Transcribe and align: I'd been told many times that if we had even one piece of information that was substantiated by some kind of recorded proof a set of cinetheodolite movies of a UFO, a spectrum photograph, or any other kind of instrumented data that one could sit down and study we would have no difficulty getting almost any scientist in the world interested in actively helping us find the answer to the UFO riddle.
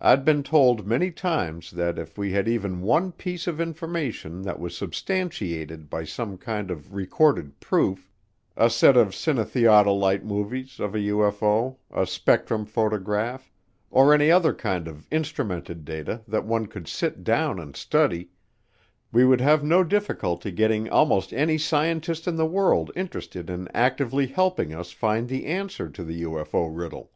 I'd 0.00 0.24
been 0.24 0.44
told 0.44 0.86
many 0.86 1.10
times 1.10 1.72
that 1.72 1.98
if 1.98 2.16
we 2.16 2.30
had 2.30 2.46
even 2.46 2.80
one 2.80 3.10
piece 3.10 3.48
of 3.48 3.60
information 3.60 4.42
that 4.42 4.60
was 4.60 4.76
substantiated 4.76 5.90
by 5.90 6.04
some 6.04 6.36
kind 6.38 6.70
of 6.70 6.94
recorded 6.94 7.58
proof 7.58 8.08
a 8.56 8.70
set 8.70 8.96
of 8.96 9.16
cinetheodolite 9.16 10.22
movies 10.22 10.78
of 10.78 10.94
a 10.94 10.98
UFO, 11.00 11.76
a 11.90 12.06
spectrum 12.06 12.66
photograph, 12.66 13.50
or 13.90 14.14
any 14.14 14.30
other 14.30 14.54
kind 14.54 14.86
of 14.86 15.08
instrumented 15.10 15.84
data 15.84 16.22
that 16.28 16.44
one 16.46 16.66
could 16.66 16.86
sit 16.86 17.24
down 17.24 17.58
and 17.58 17.74
study 17.74 18.28
we 19.10 19.24
would 19.24 19.40
have 19.40 19.64
no 19.64 19.82
difficulty 19.82 20.52
getting 20.52 20.88
almost 20.88 21.32
any 21.32 21.58
scientist 21.58 22.28
in 22.28 22.36
the 22.36 22.46
world 22.46 22.92
interested 22.94 23.50
in 23.50 23.66
actively 23.74 24.28
helping 24.28 24.72
us 24.72 24.92
find 24.92 25.28
the 25.28 25.46
answer 25.46 25.88
to 25.88 26.04
the 26.04 26.22
UFO 26.22 26.68
riddle. 26.72 27.10